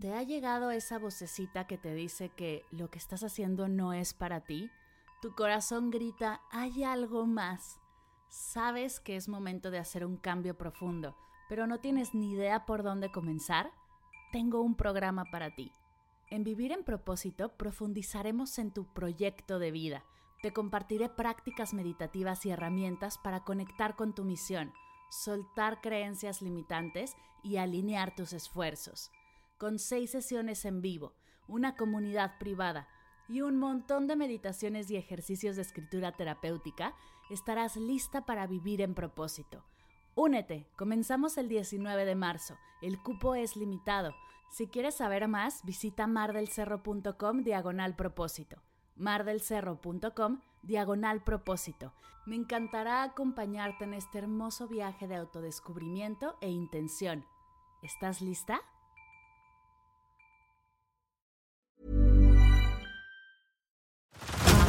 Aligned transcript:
¿Te 0.00 0.14
ha 0.14 0.22
llegado 0.22 0.70
esa 0.70 0.98
vocecita 0.98 1.66
que 1.66 1.76
te 1.76 1.92
dice 1.92 2.30
que 2.30 2.64
lo 2.70 2.88
que 2.88 2.96
estás 2.96 3.22
haciendo 3.22 3.68
no 3.68 3.92
es 3.92 4.14
para 4.14 4.40
ti? 4.40 4.70
Tu 5.20 5.34
corazón 5.34 5.90
grita, 5.90 6.40
hay 6.50 6.84
algo 6.84 7.26
más. 7.26 7.78
Sabes 8.30 8.98
que 8.98 9.16
es 9.16 9.28
momento 9.28 9.70
de 9.70 9.78
hacer 9.78 10.06
un 10.06 10.16
cambio 10.16 10.56
profundo, 10.56 11.18
pero 11.50 11.66
no 11.66 11.80
tienes 11.80 12.14
ni 12.14 12.32
idea 12.32 12.64
por 12.64 12.82
dónde 12.82 13.12
comenzar. 13.12 13.72
Tengo 14.32 14.62
un 14.62 14.74
programa 14.74 15.26
para 15.26 15.54
ti. 15.54 15.70
En 16.30 16.44
Vivir 16.44 16.72
en 16.72 16.82
propósito 16.82 17.58
profundizaremos 17.58 18.58
en 18.58 18.70
tu 18.70 18.86
proyecto 18.94 19.58
de 19.58 19.70
vida. 19.70 20.02
Te 20.40 20.54
compartiré 20.54 21.10
prácticas 21.10 21.74
meditativas 21.74 22.46
y 22.46 22.50
herramientas 22.50 23.18
para 23.18 23.44
conectar 23.44 23.96
con 23.96 24.14
tu 24.14 24.24
misión, 24.24 24.72
soltar 25.10 25.82
creencias 25.82 26.40
limitantes 26.40 27.16
y 27.42 27.58
alinear 27.58 28.14
tus 28.14 28.32
esfuerzos 28.32 29.12
con 29.60 29.78
seis 29.78 30.10
sesiones 30.10 30.64
en 30.64 30.80
vivo, 30.80 31.12
una 31.46 31.76
comunidad 31.76 32.38
privada 32.38 32.88
y 33.28 33.42
un 33.42 33.58
montón 33.58 34.06
de 34.06 34.16
meditaciones 34.16 34.90
y 34.90 34.96
ejercicios 34.96 35.54
de 35.54 35.62
escritura 35.62 36.12
terapéutica, 36.12 36.94
estarás 37.28 37.76
lista 37.76 38.24
para 38.24 38.46
vivir 38.46 38.80
en 38.80 38.94
propósito. 38.94 39.62
Únete, 40.14 40.66
comenzamos 40.76 41.36
el 41.36 41.48
19 41.48 42.06
de 42.06 42.14
marzo, 42.14 42.56
el 42.80 43.02
cupo 43.02 43.34
es 43.34 43.54
limitado. 43.54 44.14
Si 44.50 44.66
quieres 44.66 44.94
saber 44.94 45.28
más, 45.28 45.62
visita 45.66 46.06
mardelcerro.com 46.06 47.42
diagonal 47.42 47.94
propósito. 47.96 48.62
mardelcerro.com 48.96 50.40
diagonal 50.62 51.22
propósito. 51.22 51.92
Me 52.24 52.36
encantará 52.36 53.02
acompañarte 53.02 53.84
en 53.84 53.92
este 53.92 54.18
hermoso 54.18 54.68
viaje 54.68 55.06
de 55.06 55.16
autodescubrimiento 55.16 56.36
e 56.40 56.48
intención. 56.48 57.26
¿Estás 57.82 58.22
lista? 58.22 58.62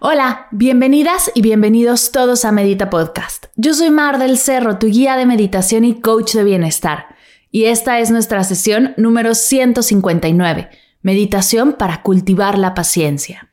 Hola, 0.00 0.46
bienvenidas 0.52 1.28
y 1.34 1.42
bienvenidos 1.42 2.12
todos 2.12 2.44
a 2.44 2.52
Medita 2.52 2.88
Podcast. 2.88 3.46
Yo 3.56 3.74
soy 3.74 3.90
Mar 3.90 4.20
del 4.20 4.38
Cerro, 4.38 4.78
tu 4.78 4.86
guía 4.86 5.16
de 5.16 5.26
meditación 5.26 5.84
y 5.84 6.00
coach 6.00 6.34
de 6.34 6.44
bienestar. 6.44 7.16
Y 7.50 7.64
esta 7.64 7.98
es 7.98 8.12
nuestra 8.12 8.44
sesión 8.44 8.94
número 8.96 9.34
159, 9.34 10.70
Meditación 11.02 11.72
para 11.72 12.02
cultivar 12.02 12.58
la 12.58 12.74
paciencia. 12.74 13.50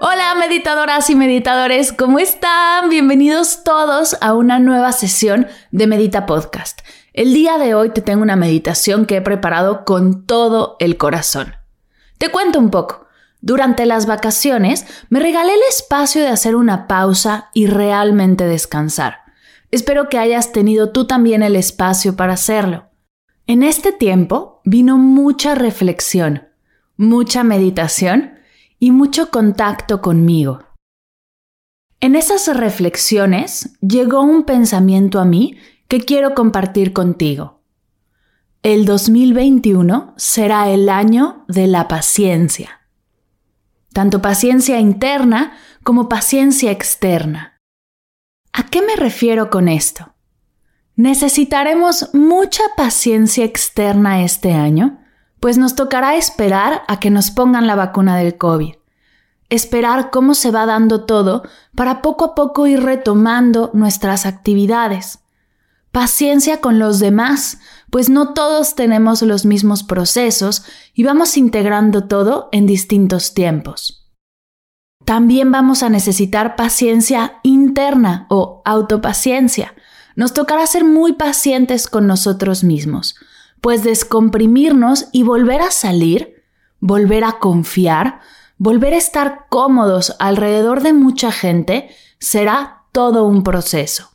Hola 0.00 0.34
meditadoras 0.38 1.08
y 1.08 1.14
meditadores, 1.14 1.90
¿cómo 1.94 2.18
están? 2.18 2.90
Bienvenidos 2.90 3.64
todos 3.64 4.14
a 4.20 4.34
una 4.34 4.58
nueva 4.58 4.92
sesión 4.92 5.46
de 5.70 5.86
Medita 5.86 6.26
Podcast. 6.26 6.82
El 7.18 7.34
día 7.34 7.58
de 7.58 7.74
hoy 7.74 7.90
te 7.90 8.00
tengo 8.00 8.22
una 8.22 8.36
meditación 8.36 9.04
que 9.04 9.16
he 9.16 9.20
preparado 9.20 9.84
con 9.84 10.24
todo 10.24 10.76
el 10.78 10.96
corazón. 10.96 11.56
Te 12.16 12.30
cuento 12.30 12.60
un 12.60 12.70
poco. 12.70 13.08
Durante 13.40 13.86
las 13.86 14.06
vacaciones 14.06 14.86
me 15.08 15.18
regalé 15.18 15.52
el 15.52 15.60
espacio 15.68 16.22
de 16.22 16.28
hacer 16.28 16.54
una 16.54 16.86
pausa 16.86 17.50
y 17.54 17.66
realmente 17.66 18.46
descansar. 18.46 19.16
Espero 19.72 20.08
que 20.08 20.16
hayas 20.16 20.52
tenido 20.52 20.92
tú 20.92 21.08
también 21.08 21.42
el 21.42 21.56
espacio 21.56 22.14
para 22.14 22.34
hacerlo. 22.34 22.86
En 23.48 23.64
este 23.64 23.90
tiempo 23.90 24.60
vino 24.64 24.96
mucha 24.96 25.56
reflexión, 25.56 26.46
mucha 26.96 27.42
meditación 27.42 28.34
y 28.78 28.92
mucho 28.92 29.32
contacto 29.32 30.00
conmigo. 30.00 30.60
En 31.98 32.14
esas 32.14 32.46
reflexiones 32.56 33.76
llegó 33.80 34.22
un 34.22 34.44
pensamiento 34.44 35.18
a 35.18 35.24
mí 35.24 35.58
que 35.88 36.02
quiero 36.02 36.34
compartir 36.34 36.92
contigo. 36.92 37.62
El 38.62 38.84
2021 38.84 40.12
será 40.18 40.68
el 40.68 40.90
año 40.90 41.44
de 41.48 41.66
la 41.66 41.88
paciencia. 41.88 42.82
Tanto 43.94 44.20
paciencia 44.20 44.78
interna 44.80 45.56
como 45.82 46.08
paciencia 46.10 46.70
externa. 46.70 47.58
¿A 48.52 48.64
qué 48.64 48.82
me 48.82 48.96
refiero 48.96 49.48
con 49.48 49.68
esto? 49.68 50.14
Necesitaremos 50.94 52.10
mucha 52.12 52.64
paciencia 52.76 53.46
externa 53.46 54.22
este 54.22 54.52
año, 54.52 55.00
pues 55.40 55.56
nos 55.56 55.74
tocará 55.74 56.16
esperar 56.16 56.82
a 56.86 57.00
que 57.00 57.08
nos 57.08 57.30
pongan 57.30 57.66
la 57.66 57.76
vacuna 57.76 58.18
del 58.18 58.36
COVID. 58.36 58.74
Esperar 59.48 60.10
cómo 60.10 60.34
se 60.34 60.50
va 60.50 60.66
dando 60.66 61.06
todo 61.06 61.44
para 61.74 62.02
poco 62.02 62.26
a 62.26 62.34
poco 62.34 62.66
ir 62.66 62.82
retomando 62.82 63.70
nuestras 63.72 64.26
actividades 64.26 65.20
Paciencia 65.98 66.60
con 66.60 66.78
los 66.78 67.00
demás, 67.00 67.58
pues 67.90 68.08
no 68.08 68.32
todos 68.32 68.76
tenemos 68.76 69.20
los 69.22 69.44
mismos 69.44 69.82
procesos 69.82 70.62
y 70.94 71.02
vamos 71.02 71.36
integrando 71.36 72.04
todo 72.04 72.48
en 72.52 72.66
distintos 72.66 73.34
tiempos. 73.34 74.08
También 75.04 75.50
vamos 75.50 75.82
a 75.82 75.90
necesitar 75.90 76.54
paciencia 76.54 77.40
interna 77.42 78.28
o 78.30 78.62
autopaciencia. 78.64 79.74
Nos 80.14 80.34
tocará 80.34 80.68
ser 80.68 80.84
muy 80.84 81.14
pacientes 81.14 81.88
con 81.88 82.06
nosotros 82.06 82.62
mismos, 82.62 83.16
pues 83.60 83.82
descomprimirnos 83.82 85.08
y 85.10 85.24
volver 85.24 85.62
a 85.62 85.72
salir, 85.72 86.44
volver 86.78 87.24
a 87.24 87.40
confiar, 87.40 88.20
volver 88.56 88.94
a 88.94 88.98
estar 88.98 89.46
cómodos 89.48 90.14
alrededor 90.20 90.80
de 90.80 90.92
mucha 90.92 91.32
gente 91.32 91.90
será 92.20 92.84
todo 92.92 93.24
un 93.24 93.42
proceso. 93.42 94.12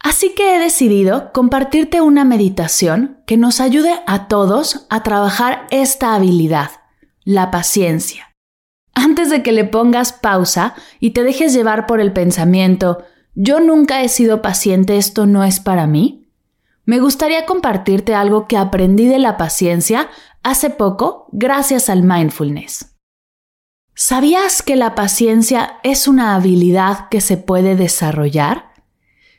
Así 0.00 0.34
que 0.34 0.54
he 0.54 0.58
decidido 0.58 1.32
compartirte 1.32 2.00
una 2.00 2.24
meditación 2.24 3.22
que 3.26 3.36
nos 3.36 3.60
ayude 3.60 4.00
a 4.06 4.28
todos 4.28 4.86
a 4.90 5.02
trabajar 5.02 5.66
esta 5.70 6.14
habilidad, 6.14 6.70
la 7.24 7.50
paciencia. 7.50 8.32
Antes 8.94 9.30
de 9.30 9.42
que 9.42 9.52
le 9.52 9.64
pongas 9.64 10.12
pausa 10.12 10.74
y 11.00 11.10
te 11.10 11.22
dejes 11.22 11.52
llevar 11.52 11.86
por 11.86 12.00
el 12.00 12.12
pensamiento, 12.12 13.04
yo 13.34 13.60
nunca 13.60 14.02
he 14.02 14.08
sido 14.08 14.42
paciente, 14.42 14.96
esto 14.96 15.26
no 15.26 15.44
es 15.44 15.60
para 15.60 15.86
mí, 15.86 16.26
me 16.86 17.00
gustaría 17.00 17.46
compartirte 17.46 18.14
algo 18.14 18.46
que 18.46 18.56
aprendí 18.56 19.08
de 19.08 19.18
la 19.18 19.36
paciencia 19.36 20.08
hace 20.44 20.70
poco 20.70 21.28
gracias 21.32 21.90
al 21.90 22.04
mindfulness. 22.04 22.94
¿Sabías 23.96 24.62
que 24.62 24.76
la 24.76 24.94
paciencia 24.94 25.80
es 25.82 26.06
una 26.06 26.36
habilidad 26.36 27.08
que 27.08 27.20
se 27.20 27.38
puede 27.38 27.74
desarrollar? 27.74 28.65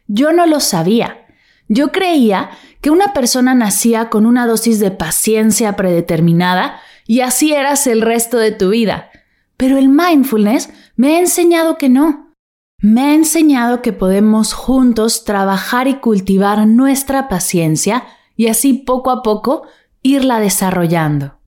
Yo 0.07 0.31
no 0.31 0.45
lo 0.45 0.59
sabía. 0.59 1.25
Yo 1.67 1.91
creía 1.91 2.49
que 2.81 2.89
una 2.89 3.13
persona 3.13 3.53
nacía 3.53 4.09
con 4.09 4.25
una 4.25 4.47
dosis 4.47 4.79
de 4.79 4.91
paciencia 4.91 5.75
predeterminada 5.75 6.79
y 7.05 7.21
así 7.21 7.53
eras 7.53 7.87
el 7.87 8.01
resto 8.01 8.37
de 8.37 8.51
tu 8.51 8.69
vida. 8.69 9.09
Pero 9.57 9.77
el 9.77 9.89
mindfulness 9.89 10.69
me 10.95 11.15
ha 11.15 11.19
enseñado 11.19 11.77
que 11.77 11.89
no. 11.89 12.33
Me 12.79 13.01
ha 13.01 13.13
enseñado 13.15 13.81
que 13.81 13.91
podemos 13.91 14.53
juntos 14.53 15.25
trabajar 15.25 15.87
y 15.87 15.95
cultivar 15.95 16.65
nuestra 16.67 17.27
paciencia 17.27 18.05
y 18.35 18.47
así 18.47 18.73
poco 18.73 19.09
a 19.09 19.23
poco 19.23 19.63
irla 20.03 20.39
desarrollando. 20.39 21.39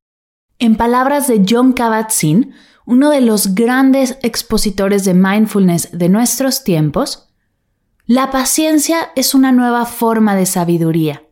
En 0.58 0.76
palabras 0.76 1.28
de 1.28 1.44
John 1.48 1.72
Kabat-Zinn, 1.72 2.52
uno 2.84 3.10
de 3.10 3.20
los 3.20 3.54
grandes 3.54 4.18
expositores 4.22 5.04
de 5.04 5.14
mindfulness 5.14 5.90
de 5.92 6.08
nuestros 6.08 6.64
tiempos, 6.64 7.29
la 8.10 8.32
paciencia 8.32 9.12
es 9.14 9.36
una 9.36 9.52
nueva 9.52 9.86
forma 9.86 10.34
de 10.34 10.44
sabiduría. 10.44 11.22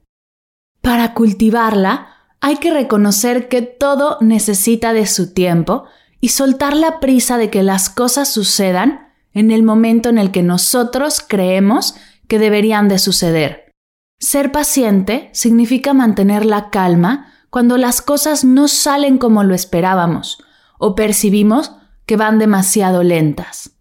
Para 0.80 1.12
cultivarla, 1.12 2.06
hay 2.40 2.58
que 2.58 2.72
reconocer 2.72 3.48
que 3.48 3.62
todo 3.62 4.16
necesita 4.20 4.92
de 4.92 5.08
su 5.08 5.34
tiempo 5.34 5.86
y 6.20 6.28
soltar 6.28 6.76
la 6.76 7.00
prisa 7.00 7.36
de 7.36 7.50
que 7.50 7.64
las 7.64 7.90
cosas 7.90 8.32
sucedan 8.32 9.08
en 9.32 9.50
el 9.50 9.64
momento 9.64 10.08
en 10.08 10.18
el 10.18 10.30
que 10.30 10.44
nosotros 10.44 11.20
creemos 11.20 11.96
que 12.28 12.38
deberían 12.38 12.86
de 12.86 13.00
suceder. 13.00 13.72
Ser 14.20 14.52
paciente 14.52 15.30
significa 15.32 15.94
mantener 15.94 16.46
la 16.46 16.70
calma 16.70 17.32
cuando 17.50 17.76
las 17.76 18.02
cosas 18.02 18.44
no 18.44 18.68
salen 18.68 19.18
como 19.18 19.42
lo 19.42 19.56
esperábamos 19.56 20.38
o 20.78 20.94
percibimos 20.94 21.72
que 22.06 22.16
van 22.16 22.38
demasiado 22.38 23.02
lentas. 23.02 23.77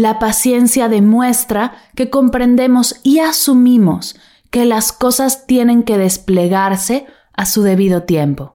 La 0.00 0.20
paciencia 0.20 0.88
demuestra 0.88 1.72
que 1.96 2.08
comprendemos 2.08 3.00
y 3.02 3.18
asumimos 3.18 4.14
que 4.48 4.64
las 4.64 4.92
cosas 4.92 5.44
tienen 5.48 5.82
que 5.82 5.98
desplegarse 5.98 7.06
a 7.32 7.46
su 7.46 7.62
debido 7.62 8.04
tiempo. 8.04 8.54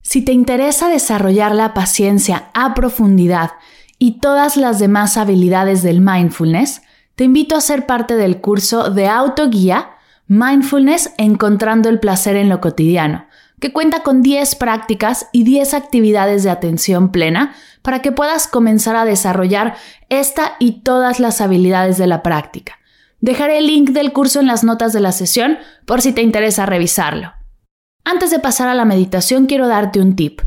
Si 0.00 0.22
te 0.22 0.32
interesa 0.32 0.88
desarrollar 0.88 1.54
la 1.54 1.74
paciencia 1.74 2.48
a 2.54 2.72
profundidad 2.72 3.50
y 3.98 4.20
todas 4.20 4.56
las 4.56 4.78
demás 4.78 5.18
habilidades 5.18 5.82
del 5.82 6.00
mindfulness, 6.00 6.80
te 7.14 7.24
invito 7.24 7.56
a 7.56 7.60
ser 7.60 7.84
parte 7.84 8.16
del 8.16 8.40
curso 8.40 8.88
de 8.88 9.06
autoguía 9.06 9.90
Mindfulness 10.28 11.12
Encontrando 11.18 11.90
el 11.90 12.00
Placer 12.00 12.36
en 12.36 12.48
lo 12.48 12.62
Cotidiano, 12.62 13.26
que 13.64 13.72
cuenta 13.72 14.02
con 14.02 14.20
10 14.20 14.56
prácticas 14.56 15.28
y 15.32 15.42
10 15.42 15.72
actividades 15.72 16.42
de 16.42 16.50
atención 16.50 17.10
plena 17.10 17.54
para 17.80 18.02
que 18.02 18.12
puedas 18.12 18.46
comenzar 18.46 18.94
a 18.94 19.06
desarrollar 19.06 19.74
esta 20.10 20.56
y 20.58 20.82
todas 20.82 21.18
las 21.18 21.40
habilidades 21.40 21.96
de 21.96 22.06
la 22.06 22.22
práctica. 22.22 22.78
Dejaré 23.20 23.56
el 23.56 23.68
link 23.68 23.92
del 23.92 24.12
curso 24.12 24.40
en 24.40 24.48
las 24.48 24.64
notas 24.64 24.92
de 24.92 25.00
la 25.00 25.12
sesión 25.12 25.56
por 25.86 26.02
si 26.02 26.12
te 26.12 26.20
interesa 26.20 26.66
revisarlo. 26.66 27.32
Antes 28.04 28.30
de 28.30 28.38
pasar 28.38 28.68
a 28.68 28.74
la 28.74 28.84
meditación 28.84 29.46
quiero 29.46 29.66
darte 29.66 29.98
un 29.98 30.14
tip. 30.14 30.42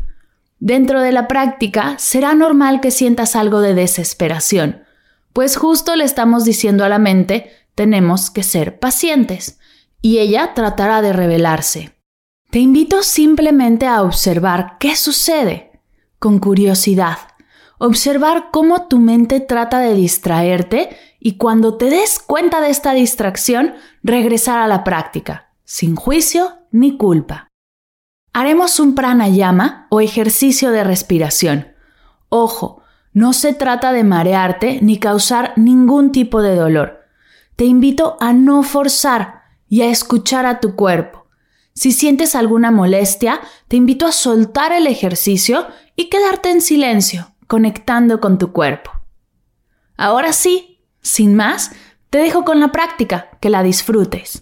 Dentro 0.60 1.02
de 1.02 1.10
la 1.10 1.26
práctica 1.26 1.96
será 1.98 2.34
normal 2.34 2.80
que 2.80 2.92
sientas 2.92 3.34
algo 3.34 3.60
de 3.60 3.74
desesperación, 3.74 4.84
pues 5.32 5.56
justo 5.56 5.96
le 5.96 6.04
estamos 6.04 6.44
diciendo 6.44 6.84
a 6.84 6.88
la 6.88 7.00
mente 7.00 7.50
tenemos 7.74 8.30
que 8.30 8.44
ser 8.44 8.78
pacientes, 8.78 9.58
y 10.00 10.18
ella 10.18 10.54
tratará 10.54 11.02
de 11.02 11.12
revelarse. 11.12 11.97
Te 12.50 12.60
invito 12.60 13.02
simplemente 13.02 13.86
a 13.86 14.02
observar 14.02 14.78
qué 14.80 14.96
sucede, 14.96 15.82
con 16.18 16.38
curiosidad, 16.38 17.18
observar 17.78 18.46
cómo 18.50 18.88
tu 18.88 18.98
mente 18.98 19.40
trata 19.40 19.80
de 19.80 19.92
distraerte 19.92 20.96
y 21.20 21.36
cuando 21.36 21.76
te 21.76 21.90
des 21.90 22.18
cuenta 22.18 22.62
de 22.62 22.70
esta 22.70 22.94
distracción, 22.94 23.74
regresar 24.02 24.60
a 24.60 24.66
la 24.66 24.82
práctica, 24.82 25.52
sin 25.64 25.94
juicio 25.94 26.54
ni 26.70 26.96
culpa. 26.96 27.48
Haremos 28.32 28.80
un 28.80 28.94
pranayama 28.94 29.86
o 29.90 30.00
ejercicio 30.00 30.70
de 30.70 30.84
respiración. 30.84 31.74
Ojo, 32.30 32.82
no 33.12 33.34
se 33.34 33.52
trata 33.52 33.92
de 33.92 34.04
marearte 34.04 34.78
ni 34.80 34.98
causar 34.98 35.52
ningún 35.56 36.12
tipo 36.12 36.40
de 36.40 36.54
dolor. 36.54 37.00
Te 37.56 37.66
invito 37.66 38.16
a 38.20 38.32
no 38.32 38.62
forzar 38.62 39.42
y 39.68 39.82
a 39.82 39.90
escuchar 39.90 40.46
a 40.46 40.60
tu 40.60 40.76
cuerpo. 40.76 41.27
Si 41.78 41.92
sientes 41.92 42.34
alguna 42.34 42.72
molestia, 42.72 43.40
te 43.68 43.76
invito 43.76 44.04
a 44.04 44.10
soltar 44.10 44.72
el 44.72 44.88
ejercicio 44.88 45.68
y 45.94 46.08
quedarte 46.08 46.50
en 46.50 46.60
silencio, 46.60 47.30
conectando 47.46 48.20
con 48.20 48.36
tu 48.36 48.50
cuerpo. 48.50 48.90
Ahora 49.96 50.32
sí, 50.32 50.80
sin 51.02 51.36
más, 51.36 51.70
te 52.10 52.18
dejo 52.18 52.44
con 52.44 52.58
la 52.58 52.72
práctica, 52.72 53.28
que 53.40 53.48
la 53.48 53.62
disfrutes. 53.62 54.40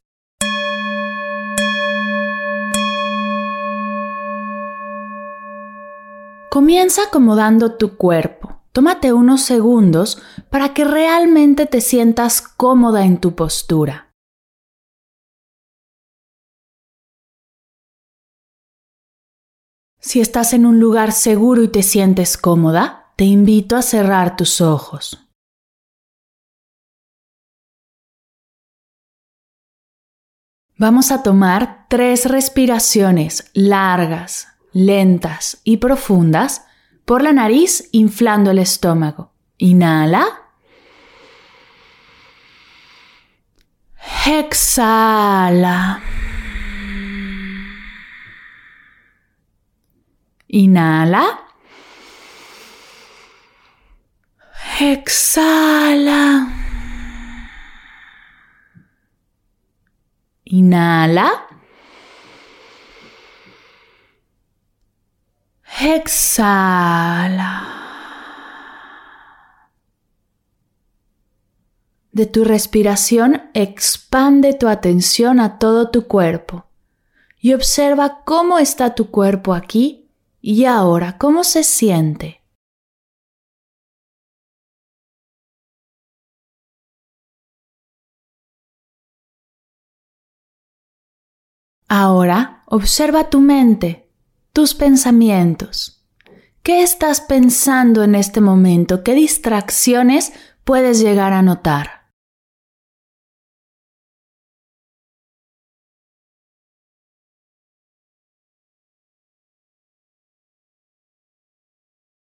Comienza 6.51 7.03
acomodando 7.03 7.75
tu 7.75 7.99
cuerpo. 7.99 8.63
Tómate 8.73 9.13
unos 9.13 9.43
segundos 9.43 10.23
para 10.49 10.73
que 10.73 10.87
realmente 10.87 11.67
te 11.67 11.83
sientas 11.83 12.41
cómoda 12.41 13.05
en 13.05 13.19
tu 13.19 13.35
postura. 13.35 14.06
Si 20.07 20.21
estás 20.21 20.53
en 20.53 20.67
un 20.67 20.79
lugar 20.79 21.11
seguro 21.11 21.65
y 21.65 21.69
te 21.69 21.83
sientes 21.83 22.37
cómoda, 22.37 23.07
te 23.17 23.25
invito 23.25 23.75
a 23.75 23.83
cerrar 23.83 24.37
tus 24.37 24.61
ojos. 24.61 25.19
Vamos 30.79 31.11
a 31.11 31.25
tomar 31.25 31.87
tres 31.89 32.27
respiraciones 32.27 33.51
largas, 33.53 34.47
lentas 34.73 35.61
y 35.65 35.79
profundas 35.79 36.65
por 37.05 37.25
la 37.25 37.33
nariz 37.33 37.89
inflando 37.91 38.53
el 38.53 38.59
estómago. 38.59 39.33
Inhala. 39.59 40.25
Exhala. 44.25 46.01
Inhala. 50.57 51.25
Exhala. 54.81 56.49
Inhala. 60.45 61.29
Exhala. 65.79 67.53
De 72.13 72.25
tu 72.25 72.45
respiración 72.45 73.51
expande 73.53 74.55
tu 74.55 74.69
atención 74.69 75.39
a 75.39 75.59
todo 75.59 75.91
tu 75.91 76.07
cuerpo 76.07 76.65
y 77.39 77.53
observa 77.53 78.23
cómo 78.25 78.59
está 78.59 78.95
tu 78.95 79.11
cuerpo 79.11 79.53
aquí 79.53 80.06
y 80.49 80.65
ahora, 80.65 81.19
cómo 81.19 81.43
se 81.43 81.65
siente. 81.65 82.41
Ahora 91.89 92.63
observa 92.67 93.29
tu 93.29 93.41
mente 93.41 94.09
tus 94.53 94.75
pensamientos. 94.75 96.07
¿Qué 96.63 96.85
estás 96.85 97.21
pensando 97.21 98.05
en 98.05 98.15
este 98.15 98.41
momento? 98.41 99.03
¿Qué 99.03 99.15
distracciones 99.15 100.33
puedes 100.63 101.01
llegar 101.01 101.33
a 101.33 101.43
notar? 101.43 101.96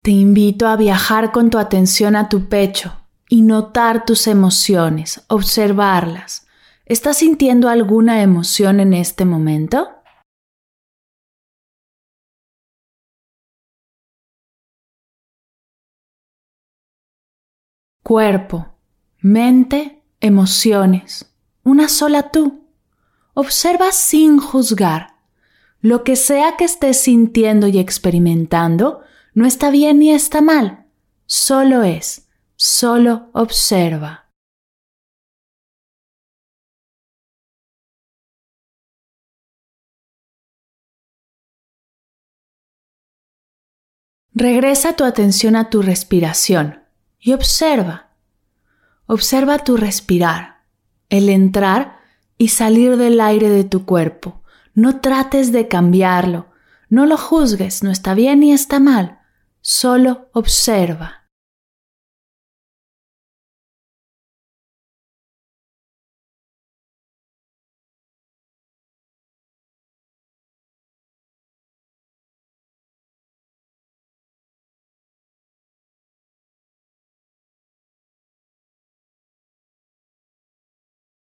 Te 0.06 0.12
invito 0.12 0.68
a 0.68 0.76
viajar 0.76 1.32
con 1.32 1.50
tu 1.50 1.58
atención 1.58 2.16
a 2.16 2.30
tu 2.30 2.48
pecho 2.48 2.94
y 3.28 3.42
notar 3.42 4.06
tus 4.06 4.28
emociones, 4.28 5.24
observarlas. 5.30 6.46
¿Estás 6.86 7.18
sintiendo 7.18 7.70
alguna 7.70 8.22
emoción 8.22 8.80
en 8.80 8.94
este 8.94 9.26
momento? 9.26 9.90
cuerpo, 18.04 18.68
mente, 19.22 20.04
emociones, 20.20 21.34
una 21.64 21.90
sola 21.90 22.30
tú. 22.30 22.68
Observa 23.34 23.92
sin 23.92 24.38
juzgar. 24.38 25.16
Lo 25.82 26.04
que 26.04 26.16
sea 26.16 26.58
que 26.58 26.66
estés 26.66 27.02
sintiendo 27.02 27.66
y 27.66 27.80
experimentando 27.80 29.02
no 29.36 29.46
está 29.46 29.70
bien 29.70 30.00
ni 30.00 30.12
está 30.12 30.42
mal, 30.42 30.86
solo 31.26 31.84
es, 31.84 32.30
solo 32.56 33.30
observa. 33.34 34.32
Regresa 44.34 44.96
tu 44.96 45.04
atención 45.04 45.56
a 45.56 45.70
tu 45.70 45.82
respiración 45.82 46.84
y 47.20 47.34
observa. 47.34 48.12
Observa 49.06 49.60
tu 49.60 49.78
respirar, 49.78 50.64
el 51.10 51.30
entrar 51.30 52.00
y 52.38 52.50
salir 52.50 52.98
del 52.98 53.20
aire 53.20 53.50
de 53.50 53.66
tu 53.66 53.86
cuerpo. 53.86 54.44
No 54.74 55.00
trates 55.00 55.52
de 55.52 55.68
cambiarlo, 55.68 56.48
no 56.90 57.06
lo 57.06 57.18
juzgues, 57.18 57.84
no 57.84 57.92
está 57.92 58.14
bien 58.14 58.42
ni 58.42 58.52
está 58.52 58.80
mal, 58.80 59.20
solo 59.68 60.30
observa. 60.34 61.28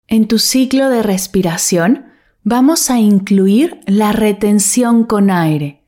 En 0.07 0.27
tu 0.27 0.37
ciclo 0.37 0.89
de 0.89 1.01
respiración 1.01 2.11
vamos 2.43 2.89
a 2.89 2.99
incluir 2.99 3.79
la 3.87 4.11
retención 4.11 5.05
con 5.05 5.31
aire. 5.31 5.82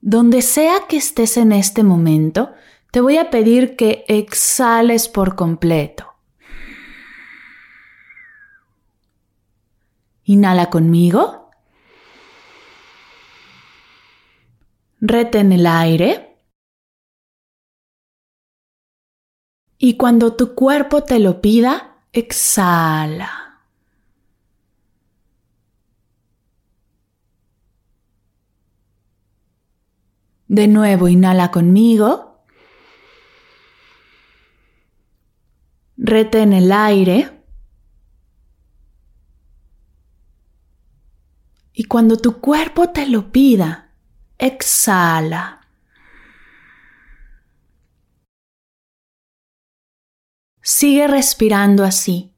Donde 0.00 0.40
sea 0.40 0.86
que 0.88 0.96
estés 0.96 1.36
en 1.36 1.52
este 1.52 1.82
momento, 1.82 2.54
te 2.90 3.00
voy 3.00 3.18
a 3.18 3.30
pedir 3.30 3.76
que 3.76 4.04
exhales 4.08 5.08
por 5.08 5.36
completo. 5.36 6.06
Inhala 10.24 10.70
conmigo. 10.70 11.50
Retén 15.00 15.52
el 15.52 15.66
aire. 15.66 16.36
Y 19.76 19.96
cuando 19.96 20.36
tu 20.36 20.54
cuerpo 20.54 21.04
te 21.04 21.18
lo 21.18 21.40
pida, 21.40 22.04
exhala. 22.12 23.49
De 30.50 30.66
nuevo, 30.66 31.06
inhala 31.06 31.52
conmigo. 31.52 32.42
Retén 35.96 36.52
el 36.52 36.72
aire. 36.72 37.30
Y 41.72 41.84
cuando 41.84 42.16
tu 42.16 42.40
cuerpo 42.40 42.88
te 42.88 43.06
lo 43.06 43.30
pida, 43.30 43.92
exhala. 44.38 45.68
Sigue 50.60 51.06
respirando 51.06 51.84
así. 51.84 52.29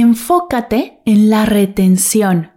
Enfócate 0.00 1.02
en 1.06 1.28
la 1.28 1.44
retención. 1.44 2.52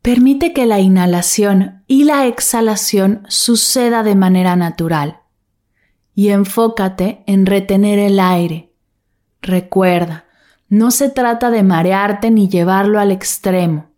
Permite 0.00 0.52
que 0.52 0.64
la 0.64 0.78
inhalación 0.78 1.82
y 1.88 2.04
la 2.04 2.28
exhalación 2.28 3.24
suceda 3.26 4.04
de 4.04 4.14
manera 4.14 4.54
natural 4.54 5.22
y 6.14 6.28
enfócate 6.28 7.24
en 7.26 7.46
retener 7.46 7.98
el 7.98 8.20
aire. 8.20 8.72
Recuerda, 9.40 10.26
no 10.68 10.92
se 10.92 11.10
trata 11.10 11.50
de 11.50 11.64
marearte 11.64 12.30
ni 12.30 12.48
llevarlo 12.48 13.00
al 13.00 13.10
extremo. 13.10 13.90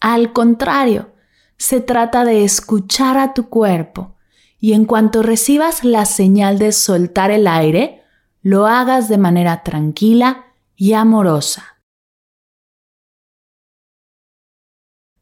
Al 0.00 0.32
contrario, 0.32 1.10
se 1.58 1.82
trata 1.82 2.24
de 2.24 2.44
escuchar 2.44 3.18
a 3.18 3.34
tu 3.34 3.50
cuerpo 3.50 4.14
y 4.58 4.72
en 4.72 4.86
cuanto 4.86 5.22
recibas 5.22 5.84
la 5.84 6.06
señal 6.06 6.58
de 6.58 6.72
soltar 6.72 7.30
el 7.30 7.46
aire, 7.46 8.00
lo 8.40 8.66
hagas 8.66 9.10
de 9.10 9.18
manera 9.18 9.62
tranquila 9.62 10.46
y 10.76 10.94
amorosa. 10.94 11.75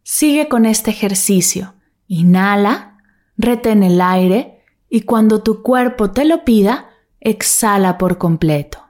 Sigue 0.06 0.48
con 0.48 0.66
este 0.66 0.90
ejercicio. 0.90 1.74
Inhala, 2.08 2.98
retén 3.38 3.82
el 3.82 4.02
aire 4.02 4.62
y 4.90 5.00
cuando 5.00 5.42
tu 5.42 5.62
cuerpo 5.62 6.10
te 6.10 6.26
lo 6.26 6.44
pida, 6.44 6.90
exhala 7.20 7.96
por 7.96 8.18
completo. 8.18 8.83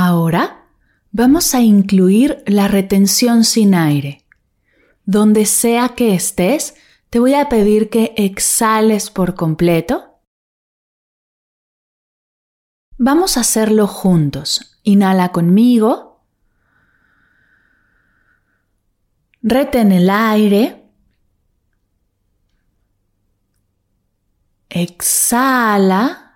Ahora 0.00 0.64
vamos 1.10 1.56
a 1.56 1.60
incluir 1.60 2.44
la 2.46 2.68
retención 2.68 3.42
sin 3.42 3.74
aire. 3.74 4.24
Donde 5.04 5.44
sea 5.44 5.88
que 5.96 6.14
estés, 6.14 6.76
te 7.10 7.18
voy 7.18 7.34
a 7.34 7.48
pedir 7.48 7.90
que 7.90 8.14
exhales 8.16 9.10
por 9.10 9.34
completo. 9.34 10.20
Vamos 12.96 13.36
a 13.36 13.40
hacerlo 13.40 13.88
juntos. 13.88 14.78
Inhala 14.84 15.32
conmigo. 15.32 16.22
Retén 19.42 19.90
el 19.90 20.10
aire. 20.10 20.92
Exhala. 24.68 26.27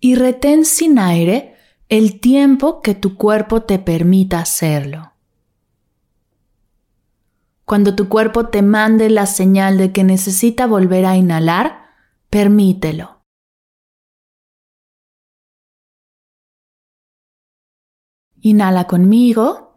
Y 0.00 0.14
retén 0.14 0.64
sin 0.64 0.98
aire 0.98 1.54
el 1.88 2.20
tiempo 2.20 2.80
que 2.80 2.94
tu 2.94 3.16
cuerpo 3.16 3.62
te 3.62 3.78
permita 3.78 4.40
hacerlo. 4.40 5.12
Cuando 7.64 7.94
tu 7.94 8.08
cuerpo 8.08 8.48
te 8.48 8.62
mande 8.62 9.10
la 9.10 9.26
señal 9.26 9.78
de 9.78 9.92
que 9.92 10.02
necesita 10.02 10.66
volver 10.66 11.04
a 11.04 11.16
inhalar, 11.16 11.84
permítelo. 12.28 13.22
Inhala 18.40 18.86
conmigo. 18.86 19.74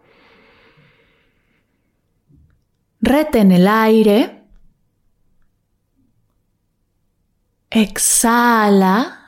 Retén 3.02 3.52
el 3.52 3.68
aire. 3.68 4.48
Exhala 7.70 9.23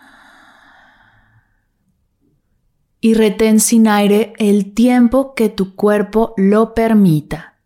y 3.06 3.14
retén 3.14 3.60
sin 3.60 3.88
aire 3.88 4.34
el 4.40 4.74
tiempo 4.74 5.36
que 5.36 5.48
tu 5.48 5.76
cuerpo 5.76 6.34
lo 6.38 6.74
permita. 6.74 7.62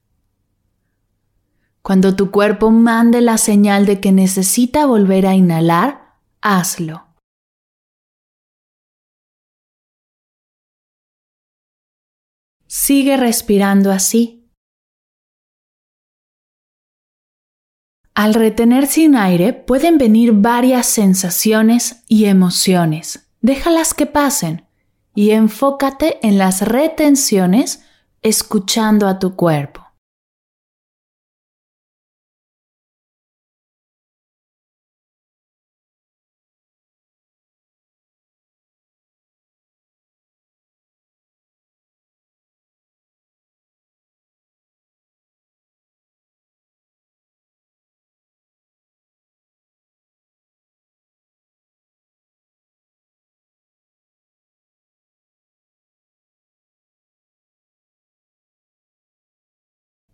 Cuando 1.81 2.13
tu 2.13 2.29
cuerpo 2.29 2.71
mande 2.71 3.21
la 3.21 3.37
señal 3.37 3.85
de 3.85 4.01
que 4.01 4.11
necesita 4.11 4.85
volver 4.85 5.25
a 5.25 5.35
inhalar, 5.35 6.17
hazlo. 6.41 7.07
Sigue 12.67 13.15
respirando 13.15 13.93
así. 13.93 14.51
Al 18.13 18.33
retener 18.33 18.87
sin 18.87 19.15
aire 19.15 19.53
pueden 19.53 19.97
venir 19.97 20.33
varias 20.33 20.87
sensaciones 20.87 22.03
y 22.09 22.25
emociones. 22.25 23.31
Déjalas 23.39 23.93
que 23.93 24.05
pasen 24.05 24.67
y 25.19 25.31
enfócate 25.31 26.25
en 26.25 26.37
las 26.37 26.61
retenciones 26.61 27.83
escuchando 28.21 29.05
a 29.05 29.19
tu 29.19 29.35
cuerpo. 29.35 29.85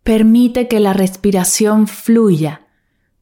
Permite 0.06 0.68
que 0.68 0.78
la 0.78 0.92
respiración 0.92 1.88
fluya. 1.88 2.68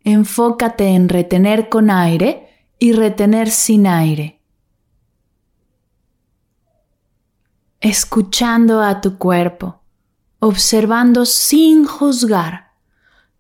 Enfócate 0.00 0.88
en 0.88 1.09
retener 1.09 1.71
con 1.71 1.88
aire 1.88 2.47
y 2.79 2.93
retener 2.93 3.49
sin 3.49 3.87
aire. 3.87 4.43
Escuchando 7.81 8.83
a 8.83 9.00
tu 9.00 9.17
cuerpo, 9.17 9.81
observando 10.41 11.25
sin 11.25 11.87
juzgar 11.87 12.75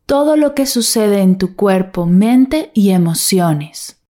todo 0.06 0.38
lo 0.38 0.54
que 0.54 0.64
sucede 0.64 1.20
en 1.20 1.36
tu 1.36 1.54
cuerpo, 1.54 2.06
mente 2.06 2.70
y 2.72 2.92
emociones. 2.92 4.02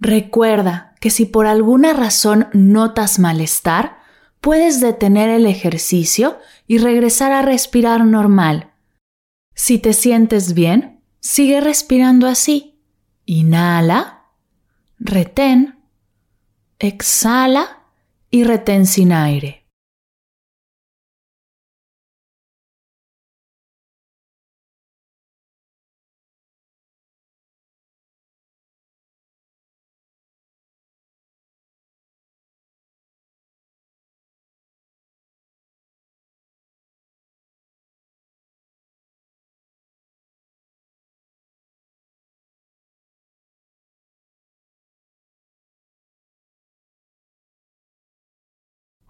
Recuerda 0.00 0.96
que 1.00 1.10
si 1.10 1.26
por 1.26 1.46
alguna 1.46 1.92
razón 1.92 2.48
notas 2.52 3.20
malestar, 3.20 4.01
puedes 4.42 4.80
detener 4.80 5.30
el 5.30 5.46
ejercicio 5.46 6.38
y 6.66 6.78
regresar 6.78 7.32
a 7.32 7.42
respirar 7.42 8.04
normal. 8.04 8.72
Si 9.54 9.78
te 9.78 9.92
sientes 9.92 10.52
bien, 10.52 11.00
sigue 11.20 11.60
respirando 11.60 12.26
así. 12.26 12.80
Inhala, 13.24 14.26
retén, 14.98 15.78
exhala 16.80 17.84
y 18.30 18.42
retén 18.42 18.86
sin 18.86 19.12
aire. 19.12 19.61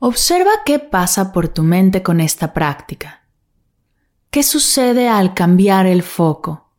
Observa 0.05 0.51
qué 0.67 0.81
pasa 0.81 1.31
por 1.31 1.47
tu 1.47 1.63
mente 1.63 2.03
con 2.03 2.21
esta 2.21 2.53
práctica. 2.53 3.23
¿Qué 4.33 4.43
sucede 4.43 5.09
al 5.09 5.33
cambiar 5.33 5.87
el 5.87 6.03
foco? 6.03 6.73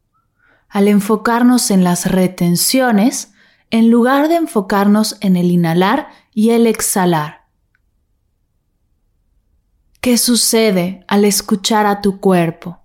Al 0.68 0.90
enfocarnos 0.90 1.72
en 1.72 1.86
las 1.86 2.12
retenciones 2.12 3.32
en 3.70 3.90
lugar 3.90 4.28
de 4.28 4.36
enfocarnos 4.36 5.16
en 5.22 5.38
el 5.38 5.52
inhalar 5.52 6.10
y 6.34 6.50
el 6.50 6.68
exhalar. 6.68 7.46
¿Qué 10.02 10.18
sucede 10.18 11.06
al 11.08 11.24
escuchar 11.24 11.86
a 11.86 12.02
tu 12.02 12.20
cuerpo? 12.20 12.80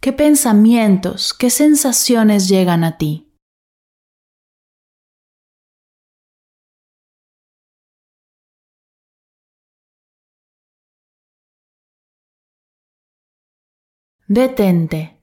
¿Qué 0.00 0.14
pensamientos, 0.14 1.34
qué 1.34 1.50
sensaciones 1.50 2.48
llegan 2.48 2.82
a 2.82 2.96
ti? 2.96 3.30
Detente. 14.34 15.20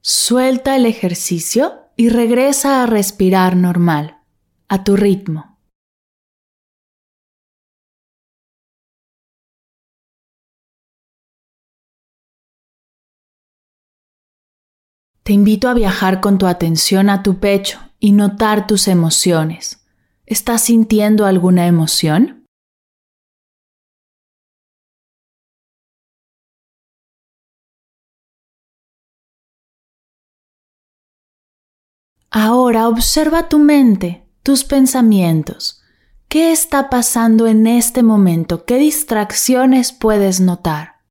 Suelta 0.00 0.74
el 0.74 0.86
ejercicio 0.86 1.90
y 1.96 2.08
regresa 2.08 2.82
a 2.82 2.86
respirar 2.86 3.56
normal, 3.56 4.22
a 4.68 4.84
tu 4.84 4.96
ritmo. 4.96 5.58
Te 15.22 15.34
invito 15.34 15.68
a 15.68 15.74
viajar 15.74 16.22
con 16.22 16.38
tu 16.38 16.46
atención 16.46 17.10
a 17.10 17.22
tu 17.22 17.38
pecho 17.38 17.80
y 18.00 18.12
notar 18.12 18.66
tus 18.66 18.88
emociones. 18.88 19.86
¿Estás 20.24 20.62
sintiendo 20.62 21.26
alguna 21.26 21.66
emoción? 21.66 22.41
Ahora 32.34 32.88
observa 32.88 33.50
tu 33.50 33.58
mente, 33.58 34.26
tus 34.42 34.64
pensamientos. 34.64 35.82
¿Qué 36.28 36.50
está 36.50 36.88
pasando 36.88 37.46
en 37.46 37.66
este 37.66 38.02
momento? 38.02 38.64
¿Qué 38.64 38.78
distracciones 38.78 39.92
puedes 39.92 40.40
notar? 40.40 41.02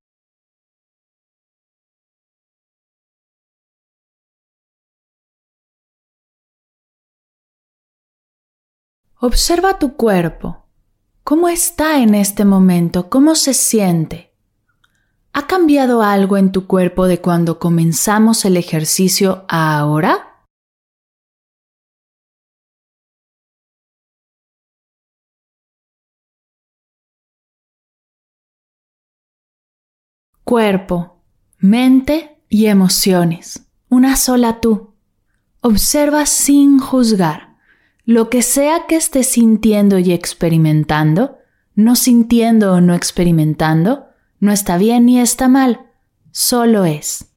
Observa 9.20 9.78
tu 9.78 9.96
cuerpo. 9.96 10.66
¿Cómo 11.24 11.50
está 11.50 12.00
en 12.00 12.16
este 12.16 12.46
momento? 12.46 13.12
¿Cómo 13.12 13.36
se 13.36 13.54
siente? 13.54 14.34
¿Ha 15.34 15.46
cambiado 15.46 16.02
algo 16.02 16.38
en 16.38 16.52
tu 16.52 16.66
cuerpo 16.66 17.06
de 17.06 17.22
cuando 17.22 17.60
comenzamos 17.60 18.44
el 18.44 18.58
ejercicio 18.58 19.46
a 19.48 19.78
ahora? 19.78 20.31
Cuerpo, 30.52 31.24
mente 31.60 32.38
y 32.50 32.66
emociones. 32.66 33.70
Una 33.88 34.18
sola 34.18 34.60
tú. 34.60 34.96
Observa 35.62 36.26
sin 36.26 36.78
juzgar. 36.78 37.56
Lo 38.04 38.30
que 38.30 38.42
sea 38.42 38.86
que 38.86 38.98
estés 38.98 39.28
sintiendo 39.28 39.98
y 39.98 40.12
experimentando, 40.12 41.38
no 41.74 41.96
sintiendo 41.96 42.74
o 42.74 42.82
no 42.82 42.96
experimentando, 42.96 44.08
no 44.42 44.52
está 44.52 44.78
bien 44.78 45.06
ni 45.06 45.22
está 45.22 45.48
mal, 45.48 45.90
solo 46.32 46.84
es. 46.84 47.34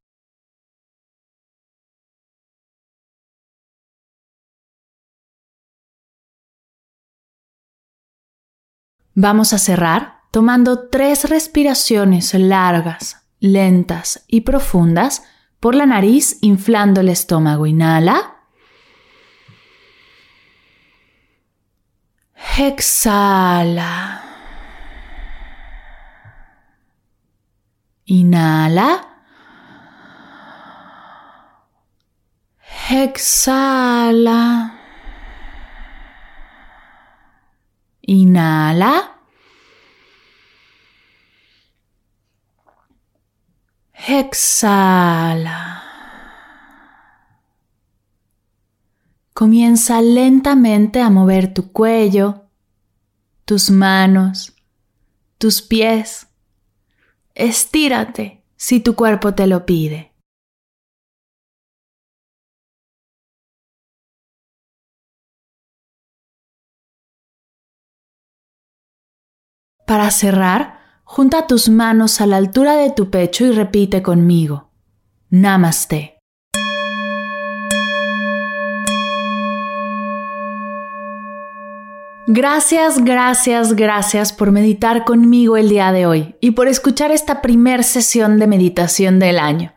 Vamos 9.15 9.53
a 9.53 9.59
cerrar 9.59 10.24
tomando 10.35 10.89
tres 10.89 11.31
respiraciones 11.31 12.35
largas, 12.35 13.25
lentas 13.39 14.25
y 14.27 14.41
profundas 14.41 15.23
por 15.61 15.77
la 15.77 15.87
nariz, 15.87 16.39
inflando 16.41 17.03
el 17.03 17.09
estómago. 17.09 17.67
Inhala. 17.67 18.35
Exhala. 22.59 24.25
Inhala. 28.07 29.07
Exhala. 32.91 34.75
Inhala. 38.03 39.14
Exhala. 44.07 45.83
Comienza 49.33 50.03
lentamente 50.03 51.01
a 51.01 51.09
mover 51.09 51.55
tu 51.55 51.73
cuello, 51.73 52.45
tus 53.47 53.71
manos, 53.71 54.55
tus 55.39 55.63
pies. 55.63 56.27
Estírate 57.35 58.45
si 58.57 58.81
tu 58.81 58.95
cuerpo 58.95 59.35
te 59.35 59.47
lo 59.47 59.65
pide. 59.65 60.13
Para 69.87 70.11
cerrar, 70.11 70.74
Junta 71.07 71.47
tus 71.47 71.69
manos 71.69 72.23
a 72.23 72.27
la 72.27 72.39
altura 72.39 72.77
de 72.77 72.91
tu 72.91 73.11
pecho 73.11 73.45
y 73.45 73.53
repite 73.53 74.03
conmigo. 74.03 74.71
Namaste. 75.29 76.19
Gracias, 82.27 83.05
gracias, 83.05 83.75
gracias 83.75 84.33
por 84.33 84.51
meditar 84.51 85.05
conmigo 85.05 85.59
el 85.59 85.69
día 85.69 85.93
de 85.93 86.07
hoy 86.07 86.37
y 86.41 86.53
por 86.53 86.69
escuchar 86.69 87.11
esta 87.11 87.43
primer 87.43 87.85
sesión 87.85 88.39
de 88.39 88.47
meditación 88.47 89.19
del 89.19 89.39
año. 89.39 89.75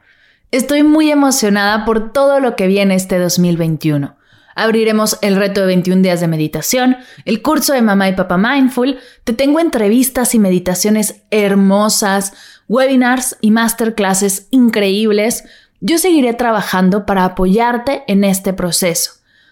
Estoy 0.52 0.84
muy 0.84 1.12
emocionada 1.12 1.84
por 1.84 2.14
todo 2.14 2.40
lo 2.40 2.56
que 2.56 2.68
viene 2.68 2.96
este 2.96 3.20
2021. 3.20 4.17
Abriremos 4.58 5.20
el 5.22 5.36
reto 5.36 5.62
de 5.62 5.68
21 5.68 6.02
días 6.02 6.20
de 6.20 6.28
meditación, 6.28 6.98
el 7.26 7.44
curso 7.44 7.74
de 7.74 7.84
Mamá 7.84 8.10
y 8.10 8.16
Papá 8.16 8.40
Mindful, 8.40 8.98
te 9.24 9.34
tengo 9.34 9.60
entrevistas 9.60 10.34
y 10.34 10.40
meditaciones 10.40 11.22
hermosas, 11.30 12.34
webinars 12.68 13.38
y 13.40 13.52
masterclasses 13.52 14.48
increíbles. 14.50 15.44
Yo 15.80 16.00
seguiré 16.00 16.34
trabajando 16.34 17.06
para 17.06 17.24
apoyarte 17.24 18.04
en 18.08 18.24
este 18.24 18.52
proceso. 18.52 19.12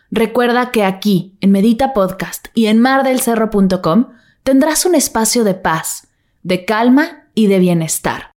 Recuerda 0.09 0.71
que 0.71 0.83
aquí, 0.83 1.37
en 1.39 1.51
Medita 1.51 1.93
Podcast 1.93 2.47
y 2.55 2.65
en 2.65 2.79
mardelcerro.com, 2.79 4.07
tendrás 4.41 4.87
un 4.87 4.95
espacio 4.95 5.43
de 5.43 5.53
paz, 5.53 6.07
de 6.41 6.65
calma 6.65 7.27
y 7.35 7.45
de 7.45 7.59
bienestar. 7.59 8.31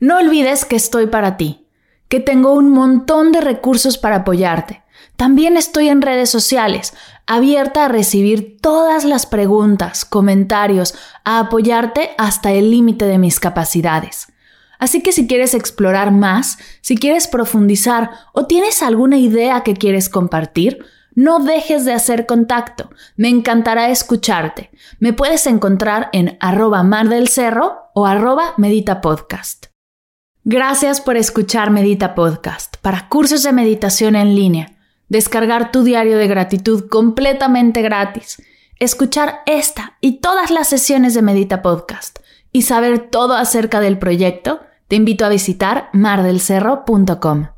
No 0.00 0.16
olvides 0.16 0.64
que 0.64 0.76
estoy 0.76 1.08
para 1.08 1.36
ti, 1.36 1.67
que 2.08 2.20
tengo 2.20 2.52
un 2.52 2.70
montón 2.70 3.32
de 3.32 3.40
recursos 3.40 3.98
para 3.98 4.16
apoyarte 4.16 4.82
también 5.18 5.56
estoy 5.56 5.88
en 5.88 6.00
redes 6.00 6.30
sociales, 6.30 6.94
abierta 7.26 7.84
a 7.84 7.88
recibir 7.88 8.58
todas 8.60 9.04
las 9.04 9.26
preguntas, 9.26 10.04
comentarios, 10.04 10.94
a 11.24 11.40
apoyarte 11.40 12.10
hasta 12.18 12.52
el 12.52 12.70
límite 12.70 13.04
de 13.04 13.18
mis 13.18 13.40
capacidades. 13.40 14.32
Así 14.78 15.02
que 15.02 15.10
si 15.10 15.26
quieres 15.26 15.54
explorar 15.54 16.12
más, 16.12 16.58
si 16.82 16.96
quieres 16.96 17.26
profundizar 17.26 18.12
o 18.32 18.46
tienes 18.46 18.80
alguna 18.80 19.18
idea 19.18 19.62
que 19.64 19.74
quieres 19.74 20.08
compartir, 20.08 20.84
No 21.16 21.40
dejes 21.40 21.84
de 21.84 21.92
hacer 21.92 22.26
contacto. 22.26 22.90
Me 23.16 23.28
encantará 23.28 23.88
escucharte. 23.88 24.70
Me 25.00 25.12
puedes 25.12 25.48
encontrar 25.48 26.10
en 26.12 26.36
arroba 26.38 26.84
mar 26.84 27.08
del 27.08 27.26
cerro 27.26 27.90
o 27.92 28.06
arroba 28.06 28.54
medita 28.56 29.00
podcast. 29.00 29.66
Gracias 30.50 31.02
por 31.02 31.18
escuchar 31.18 31.70
Medita 31.70 32.14
Podcast 32.14 32.78
para 32.80 33.10
cursos 33.10 33.42
de 33.42 33.52
meditación 33.52 34.16
en 34.16 34.34
línea, 34.34 34.78
descargar 35.10 35.70
tu 35.72 35.82
diario 35.82 36.16
de 36.16 36.26
gratitud 36.26 36.88
completamente 36.88 37.82
gratis, 37.82 38.42
escuchar 38.78 39.40
esta 39.44 39.98
y 40.00 40.20
todas 40.20 40.50
las 40.50 40.66
sesiones 40.66 41.12
de 41.12 41.20
Medita 41.20 41.60
Podcast 41.60 42.20
y 42.50 42.62
saber 42.62 43.10
todo 43.10 43.34
acerca 43.34 43.80
del 43.80 43.98
proyecto, 43.98 44.62
te 44.88 44.96
invito 44.96 45.26
a 45.26 45.28
visitar 45.28 45.90
mardelcerro.com. 45.92 47.57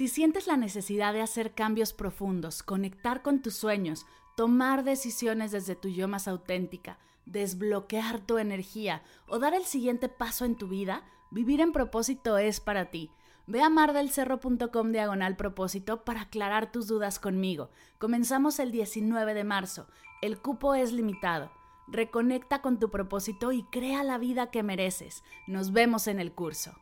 Si 0.00 0.08
sientes 0.08 0.46
la 0.46 0.56
necesidad 0.56 1.12
de 1.12 1.20
hacer 1.20 1.52
cambios 1.52 1.92
profundos, 1.92 2.62
conectar 2.62 3.20
con 3.20 3.42
tus 3.42 3.54
sueños, 3.54 4.06
tomar 4.34 4.82
decisiones 4.82 5.52
desde 5.52 5.76
tu 5.76 5.90
yo 5.90 6.08
más 6.08 6.26
auténtica, 6.26 6.98
desbloquear 7.26 8.18
tu 8.18 8.38
energía 8.38 9.02
o 9.28 9.38
dar 9.38 9.52
el 9.52 9.64
siguiente 9.64 10.08
paso 10.08 10.46
en 10.46 10.56
tu 10.56 10.68
vida, 10.68 11.04
vivir 11.30 11.60
en 11.60 11.72
propósito 11.72 12.38
es 12.38 12.60
para 12.60 12.86
ti. 12.86 13.10
Ve 13.46 13.60
a 13.60 13.68
mardelcerro.com 13.68 14.90
diagonal 14.90 15.36
propósito 15.36 16.02
para 16.02 16.22
aclarar 16.22 16.72
tus 16.72 16.86
dudas 16.86 17.18
conmigo. 17.18 17.68
Comenzamos 17.98 18.58
el 18.58 18.72
19 18.72 19.34
de 19.34 19.44
marzo. 19.44 19.86
El 20.22 20.40
cupo 20.40 20.74
es 20.74 20.92
limitado. 20.92 21.52
Reconecta 21.88 22.62
con 22.62 22.78
tu 22.78 22.90
propósito 22.90 23.52
y 23.52 23.64
crea 23.64 24.02
la 24.02 24.16
vida 24.16 24.50
que 24.50 24.62
mereces. 24.62 25.22
Nos 25.46 25.72
vemos 25.72 26.06
en 26.06 26.20
el 26.20 26.32
curso. 26.32 26.72